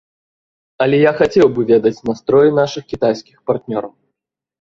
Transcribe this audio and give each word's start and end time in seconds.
Але 0.85 0.97
я 1.01 1.11
хацеў 1.19 1.47
бы 1.57 1.65
ведаць 1.71 2.03
настроі 2.11 2.55
нашых 2.61 2.83
кітайскіх 2.95 3.37
партнёраў. 3.51 3.93